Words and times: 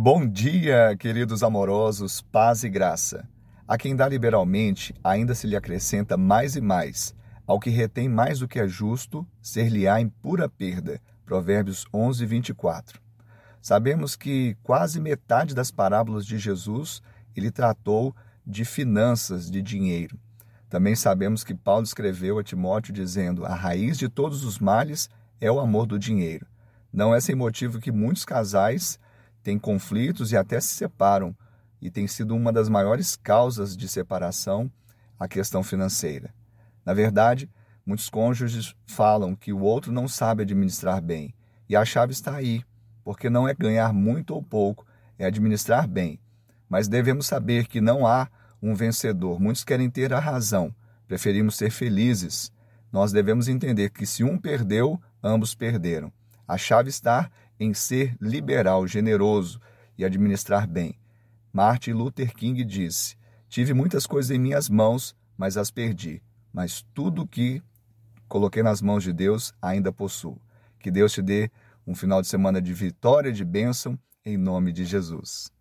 Bom 0.00 0.24
dia, 0.24 0.96
queridos 0.96 1.42
amorosos, 1.42 2.20
paz 2.20 2.62
e 2.62 2.68
graça. 2.68 3.28
A 3.66 3.76
quem 3.76 3.96
dá 3.96 4.08
liberalmente, 4.08 4.94
ainda 5.02 5.34
se 5.34 5.44
lhe 5.44 5.56
acrescenta 5.56 6.16
mais 6.16 6.54
e 6.54 6.60
mais. 6.60 7.12
Ao 7.44 7.58
que 7.58 7.68
retém 7.68 8.08
mais 8.08 8.38
do 8.38 8.46
que 8.46 8.60
é 8.60 8.68
justo, 8.68 9.26
ser-lhe-á 9.42 10.00
em 10.00 10.08
pura 10.08 10.48
perda. 10.48 11.00
Provérbios 11.26 11.84
11, 11.92 12.24
24. 12.24 13.00
Sabemos 13.60 14.14
que 14.14 14.56
quase 14.62 15.00
metade 15.00 15.52
das 15.52 15.72
parábolas 15.72 16.24
de 16.24 16.38
Jesus 16.38 17.02
ele 17.34 17.50
tratou 17.50 18.14
de 18.46 18.64
finanças, 18.64 19.50
de 19.50 19.60
dinheiro. 19.60 20.16
Também 20.70 20.94
sabemos 20.94 21.42
que 21.42 21.56
Paulo 21.56 21.82
escreveu 21.82 22.38
a 22.38 22.44
Timóteo 22.44 22.94
dizendo: 22.94 23.44
a 23.44 23.52
raiz 23.52 23.98
de 23.98 24.08
todos 24.08 24.44
os 24.44 24.60
males 24.60 25.10
é 25.40 25.50
o 25.50 25.58
amor 25.58 25.86
do 25.86 25.98
dinheiro. 25.98 26.46
Não 26.92 27.12
é 27.12 27.18
sem 27.20 27.34
motivo 27.34 27.80
que 27.80 27.90
muitos 27.90 28.24
casais 28.24 28.96
têm 29.48 29.58
conflitos 29.58 30.30
e 30.30 30.36
até 30.36 30.60
se 30.60 30.74
separam, 30.74 31.34
e 31.80 31.90
tem 31.90 32.06
sido 32.06 32.36
uma 32.36 32.52
das 32.52 32.68
maiores 32.68 33.16
causas 33.16 33.74
de 33.74 33.88
separação 33.88 34.70
a 35.18 35.26
questão 35.26 35.62
financeira. 35.62 36.34
Na 36.84 36.92
verdade, 36.92 37.48
muitos 37.86 38.10
cônjuges 38.10 38.74
falam 38.86 39.34
que 39.34 39.50
o 39.50 39.60
outro 39.60 39.90
não 39.90 40.06
sabe 40.06 40.42
administrar 40.42 41.00
bem, 41.00 41.34
e 41.66 41.74
a 41.74 41.82
chave 41.82 42.12
está 42.12 42.34
aí, 42.36 42.62
porque 43.02 43.30
não 43.30 43.48
é 43.48 43.54
ganhar 43.54 43.90
muito 43.94 44.34
ou 44.34 44.42
pouco, 44.42 44.86
é 45.18 45.24
administrar 45.24 45.88
bem. 45.88 46.20
Mas 46.68 46.86
devemos 46.86 47.26
saber 47.26 47.66
que 47.66 47.80
não 47.80 48.06
há 48.06 48.28
um 48.60 48.74
vencedor. 48.74 49.40
Muitos 49.40 49.64
querem 49.64 49.88
ter 49.88 50.12
a 50.12 50.20
razão, 50.20 50.74
preferimos 51.06 51.56
ser 51.56 51.70
felizes. 51.70 52.52
Nós 52.92 53.12
devemos 53.12 53.48
entender 53.48 53.88
que 53.88 54.04
se 54.04 54.22
um 54.22 54.36
perdeu, 54.36 55.00
ambos 55.22 55.54
perderam. 55.54 56.12
A 56.48 56.56
chave 56.56 56.88
está 56.88 57.30
em 57.60 57.74
ser 57.74 58.16
liberal, 58.18 58.86
generoso 58.86 59.60
e 59.98 60.04
administrar 60.04 60.66
bem. 60.66 60.98
Martin 61.52 61.92
Luther 61.92 62.34
King 62.34 62.64
disse: 62.64 63.16
Tive 63.50 63.74
muitas 63.74 64.06
coisas 64.06 64.30
em 64.30 64.38
minhas 64.38 64.70
mãos, 64.70 65.14
mas 65.36 65.58
as 65.58 65.70
perdi. 65.70 66.22
Mas 66.50 66.86
tudo 66.94 67.26
que 67.26 67.62
coloquei 68.26 68.62
nas 68.62 68.80
mãos 68.80 69.02
de 69.02 69.12
Deus 69.12 69.52
ainda 69.60 69.92
possuo. 69.92 70.40
Que 70.80 70.90
Deus 70.90 71.12
te 71.12 71.20
dê 71.20 71.50
um 71.86 71.94
final 71.94 72.22
de 72.22 72.28
semana 72.28 72.62
de 72.62 72.72
vitória, 72.72 73.30
de 73.30 73.44
bênção, 73.44 73.98
em 74.24 74.38
nome 74.38 74.72
de 74.72 74.86
Jesus. 74.86 75.52